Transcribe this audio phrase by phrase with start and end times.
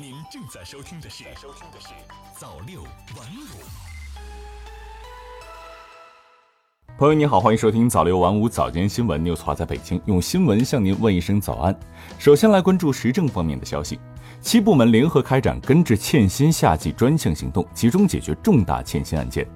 [0.00, 1.88] 您正在收听的是《收听的是
[2.34, 3.60] 早六晚五》。
[6.96, 9.20] 朋友你好，欢迎收听早六晚五早间新闻。
[9.20, 11.78] News 华在北京，用新闻向您问一声早安。
[12.18, 14.00] 首先来关注时政方面的消息，
[14.40, 19.46] 七部门联合开展根治欠薪夏季专项行动，集中解决重大欠薪案件。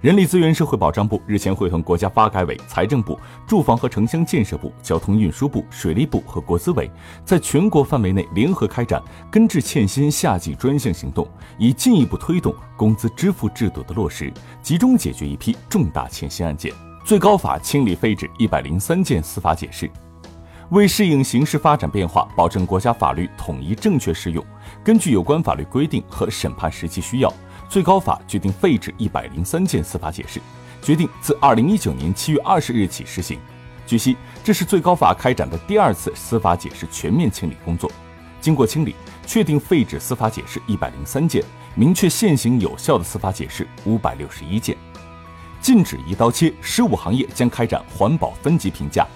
[0.00, 6.90] 人力资源社会保障部日前会同国家发改委、财政部、住房和城乡建设部、交通运输部、水利部和国资委，
[7.22, 16.72] 在全国范围内联合开展根治欠薪夏季专项行动，以进一步推动工资支付制度的落实，集中解决一批重大欠薪案件。
[17.04, 19.90] 最高法清理废止一百零三件司法解释。
[20.70, 24.42] 为适应形势发展变化，保证国家法律统一正确适用，
[24.82, 27.30] 根据有关法律规定和审判实际需要。
[27.70, 30.40] 最高法决定废止一百零三件司法解释，
[30.82, 33.38] 决定自二零一九年七月二十日起施行。
[33.86, 37.88] 据悉，这是最高法开展的第二次司法解释全面清理工作。
[38.40, 41.44] 经过清理，确定废止司法解释一百零三件，
[41.76, 44.76] 明确现行有效的司法解释五百六十一件。
[45.60, 49.06] 禁止一刀切，十五行业将开展环保分级评价。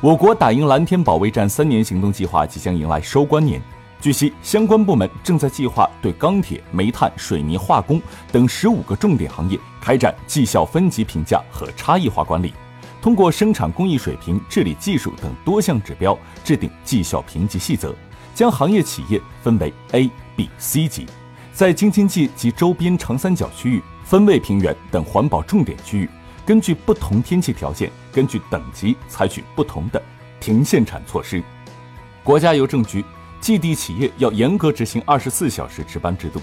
[0.00, 3.60] 我国打赢蓝天保卫战三年行动计划即将迎来收官年。
[4.00, 12.54] 据悉，相关部门正在计划对钢铁、煤炭、水泥、化工等十五个重点行业开展绩效分级评价和差异化管理，
[13.02, 17.92] 通过生产工艺水平、治理技术等多项指标制定绩效评级细则，
[18.36, 21.04] 将行业企业分为 A、B、C 级，
[21.52, 26.08] 在京津冀及周边长三角区域、分位平原等环保重点区域，
[26.46, 30.00] 根据不同天气条件，根据等级采取不同的
[30.38, 31.42] 停限产措施。
[32.22, 33.04] 国家邮政局。
[33.40, 36.40] 寄递企业要严格执行二十四小时值班制度。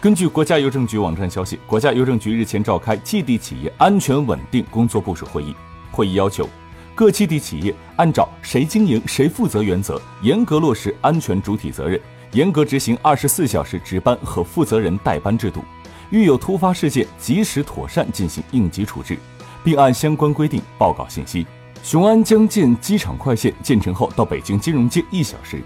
[0.00, 5.54] 根据国家邮政局网站消息，国家邮政局日前召开寄递企业安全稳定工作部署会议。
[5.90, 6.48] 会议要求，
[6.94, 11.98] 各寄递企业按照“谁经营谁负责”原则，严格落实安全主体责任，
[12.32, 15.64] 严格执行二十四小时值班和负责人代班制度。
[16.10, 19.18] 遇有突发事件，及时妥善进行应急处置，
[19.64, 21.46] 并按相关规定报告信息。
[21.82, 25.62] 雄安将建机场快线，建成后到北京金融街一小时。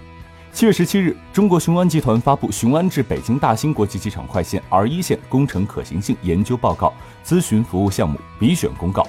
[0.59, 6.93] 七月十七日，中国雄安集团发布雄安至北京大兴国际机场快线 R 一线工程可行性研究报告
[7.23, 9.07] 咨询服务项目比选公告。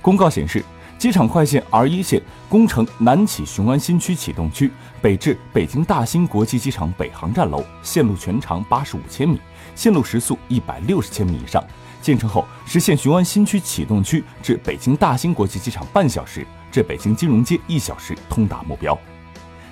[0.00, 0.64] 公告显示，
[0.96, 4.70] 机场快线 R 一线工程南起雄安新区启动区，
[5.02, 9.40] 北至北京大兴国际机场北航站楼，线路全长八十五千米，
[9.74, 11.60] 线路时速一百六十千米以上。
[12.00, 18.96] 建成后，实现雄安新区启动区至北京大兴国际机场半小时，至北京金融街一小时通达目标。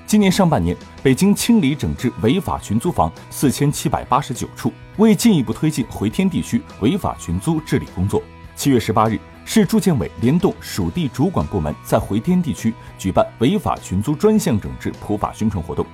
[0.07, 4.73] 今年上半年，北京清理整治违法群租房四千七百八十九处。
[4.99, 8.23] 为进一步推进回天地区违法群租治理工作，
[8.55, 15.87] 七月十八日，市住建委联动属地主管部门在回天地区举办违法群租专项整治普法宣传活动。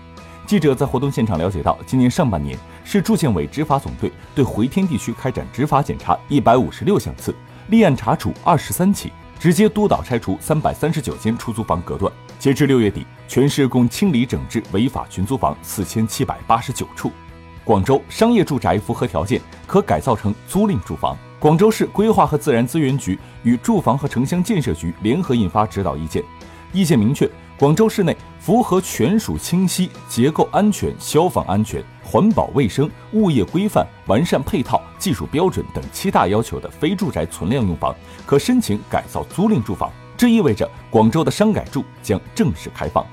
[0.47, 7.33] 记者在活动现场了解到，今年上半年，市住建委执法总队对回天地区开展执法检查一百五十六项次，
[7.69, 12.13] 立案查处二十三起，直接督导拆除三百三十九间出租房隔断。
[12.39, 17.13] 截至六月底，全市共清理整治违法群租房四千七百八十九处。
[17.65, 21.17] 广州商业住宅符合条件可改造成租赁住房。
[21.39, 26.23] 广州市规划和自然资源局与住房和城乡建设局联合印发指导意见，
[26.73, 37.93] 意见明确，广州市内符合权属清晰、结构安全、消防安全、环保卫生、物业规范、完善配套、技术标准等七大要求的非住宅存量用房，
[38.25, 39.91] 可申请改造租赁住房。
[40.17, 43.05] 这意味着广州的商改住将正式开放。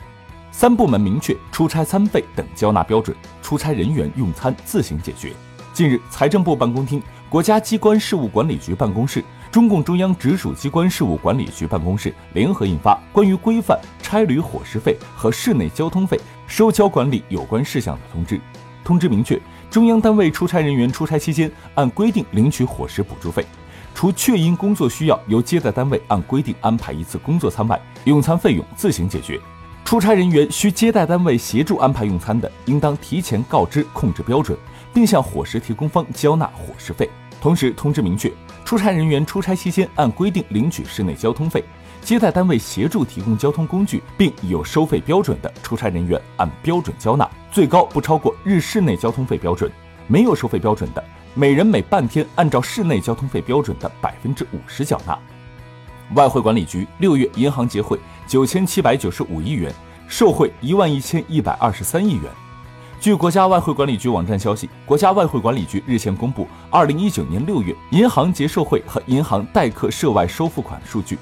[0.52, 5.34] 三部门明确出差餐费等交纳标准，出差人员用餐自行解决。
[5.74, 9.24] 近日，财政部办公厅、国家机关事务管理局办公室、
[9.56, 18.36] 中共中央直属机关事务管理局办公室联合印发《关于规范差旅伙食费和市内交通费收交管理有关事项的通知》。
[18.84, 23.46] 通知明确，中央单位出差人员出差期间按规定领取伙食补助费。
[23.94, 29.40] 除确因工作需要由接待单位按规定安排一次工作餐外，用餐费用自行解决。
[29.86, 34.58] 出差人员需接待单位协助安排用餐的，应当提前告知控制标准，
[34.94, 37.10] 并向伙食提供方交纳伙食费。
[37.40, 38.32] 同时，通知明确，
[38.66, 41.64] 出差人员出差期间按规定领取室内交通费，
[42.02, 49.72] 接待单位协助提供交通工具并有收费标准的出差人员按标准交纳，最高不超过日室内交通费标准。
[50.08, 51.04] 没有收费标准的。
[51.36, 55.18] 每人每半天按照市内交通费标准的百分之五十缴纳。
[56.16, 59.74] 外汇管理局六月银行结汇九千七百九十五亿元，
[60.08, 62.24] 受贿一万一千一百二十三亿元。
[63.06, 71.16] 据国家外汇管理局网站消息，国家外汇管理局日前公布二零一九年六月银行结售汇和银行代客涉外收付款数据。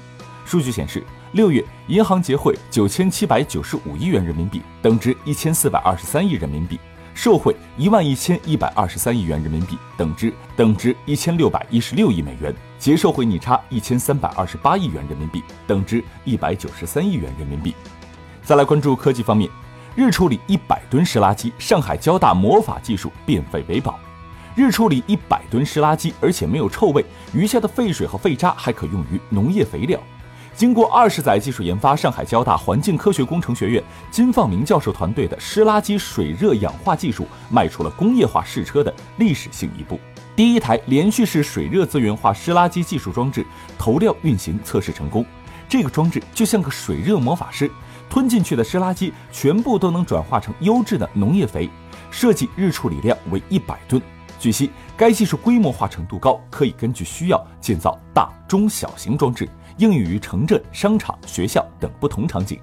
[0.46, 6.80] 数据显示，六月银行结汇九千七百九十五亿元人民币，等值一千四百二十三亿人民币。
[7.12, 17.74] 受汇一万一千一百二十三亿元人民币，等值等值一千六百一十六亿美元；结售汇逆差一千三百二十八亿元人民币，等值一百九十三亿元人民币。
[18.42, 19.50] 再来关注科技方面，
[19.96, 23.96] 日处理一百吨湿垃圾，上海交大魔法技术变废为宝。
[24.56, 29.96] 日处理一百吨湿垃圾，而且没有臭味，余下的废水和废渣还可用于农业肥料。
[30.52, 40.00] 经过二十载技术研发，上海交大环境科学工程学院金放明教授团队的湿垃圾水热氧化技术迈出了工业化试车的历史性一步。
[40.34, 43.46] 第一台连续式水热资源化湿垃圾技术装置
[43.78, 45.24] 投料运行测试成功。
[45.68, 47.70] 这个装置就像个水热魔法师，
[48.14, 51.68] 吞进去的湿垃圾全部都能转化成优质的农业肥。
[52.12, 54.00] 设计日处理量为一百吨。
[54.38, 59.48] 据悉，该技术规模化程度高，可以根据需要建造大、中、小型装置。
[59.78, 62.60] 应用于城镇、商场、学校等不同场景。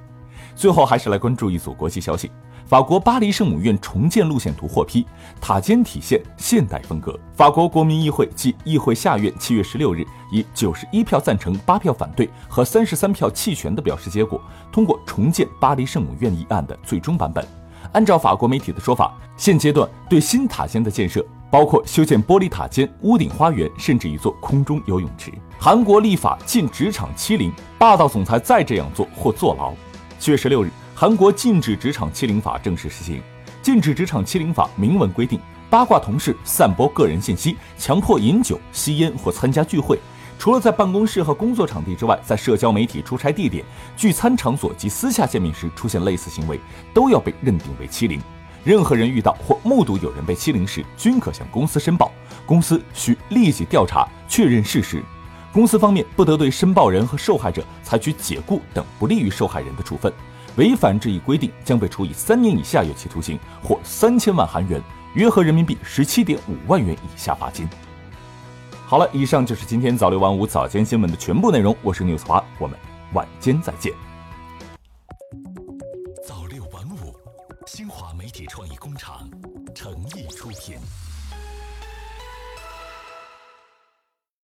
[0.62, 2.30] 最后，还是来关注一组国际消息：
[2.68, 5.04] 法国巴黎圣母院重建路线图获批，
[5.42, 7.20] 塔尖体现现代风格。
[7.36, 14.40] 法国国民议会及议会下院七月十六日以九十一票赞成、八票反对和三十三票弃权的表示结果，
[14.72, 17.44] 通过重建巴黎圣母院议案的最终版本。
[17.94, 21.26] 按照法国媒体的说法，现阶段对新塔尖的建设。
[21.50, 25.34] 包括修建玻璃塔尖、屋顶花园，甚至一座空中游泳池。
[25.60, 29.74] 韩国立法禁职场欺凌，霸道总裁再这样做或坐牢。
[30.22, 33.20] 七月十六日，韩国禁止职场欺凌法正式实行。
[33.60, 40.00] 禁止职场欺凌法明文规定，八卦同事、散播个人信息、强迫饮酒、吸烟或参加聚会，
[40.38, 43.66] 除了在办公室和工作场地之外，在社交媒体出差地点、
[43.98, 46.60] 聚餐场所及私下见面时出现类似行为，
[46.94, 48.22] 都要被认定为欺凌。
[48.64, 52.12] 任何人遇到或目睹有人被欺凌时，均可向公司申报，
[52.46, 55.04] 公司需立即调查确认事实。
[55.54, 60.12] 公司方面不得对申报人和受害者采取解雇等不利于受害人的处分。
[60.56, 64.82] 违反这一规定，将被处以三年以下有期徒刑或三千万韩元
[65.16, 67.68] （约合人民币十七点五万元）以下罚金。
[68.86, 71.76] 好了，以上就是今天早六晚五早间新闻的全部内容。
[71.82, 72.78] 我是 news 华，我们
[73.14, 74.11] 晚间再见。